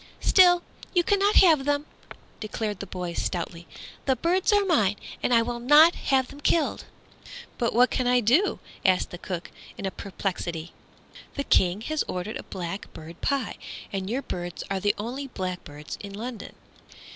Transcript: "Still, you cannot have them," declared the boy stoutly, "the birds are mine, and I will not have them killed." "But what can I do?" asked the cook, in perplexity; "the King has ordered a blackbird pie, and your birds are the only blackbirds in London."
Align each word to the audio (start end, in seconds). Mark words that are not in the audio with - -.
"Still, 0.19 0.63
you 0.95 1.03
cannot 1.03 1.35
have 1.35 1.63
them," 1.63 1.85
declared 2.39 2.79
the 2.79 2.87
boy 2.87 3.13
stoutly, 3.13 3.67
"the 4.07 4.15
birds 4.15 4.51
are 4.51 4.65
mine, 4.65 4.95
and 5.21 5.31
I 5.31 5.43
will 5.43 5.59
not 5.59 5.93
have 5.93 6.29
them 6.29 6.39
killed." 6.41 6.85
"But 7.59 7.71
what 7.75 7.91
can 7.91 8.07
I 8.07 8.19
do?" 8.19 8.57
asked 8.83 9.11
the 9.11 9.19
cook, 9.19 9.51
in 9.77 9.85
perplexity; 9.95 10.73
"the 11.35 11.43
King 11.43 11.81
has 11.81 12.01
ordered 12.07 12.37
a 12.37 12.41
blackbird 12.49 13.21
pie, 13.21 13.57
and 13.93 14.09
your 14.09 14.23
birds 14.23 14.63
are 14.71 14.79
the 14.79 14.95
only 14.97 15.27
blackbirds 15.27 15.97
in 16.01 16.15
London." 16.15 16.55